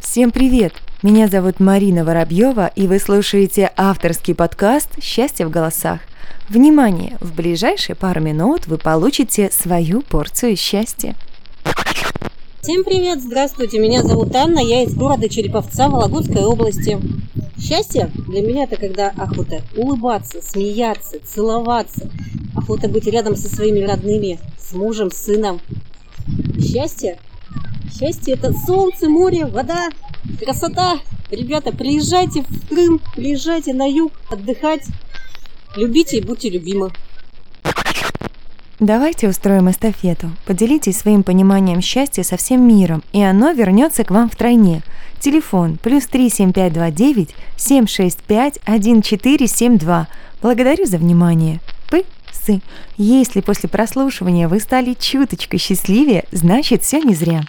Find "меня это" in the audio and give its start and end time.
18.42-18.76